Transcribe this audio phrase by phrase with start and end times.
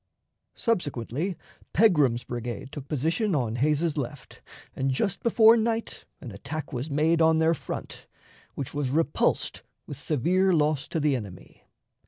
[0.55, 1.37] Subsequently,
[1.73, 4.41] Pegram's brigade took position on Hays's left,
[4.75, 8.07] and just before night an attack was made on their front,
[8.55, 11.65] which was repulsed with severe loss to the enemy.